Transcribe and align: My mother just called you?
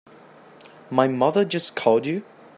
My 0.89 1.07
mother 1.07 1.45
just 1.45 1.75
called 1.75 2.07
you? 2.07 2.23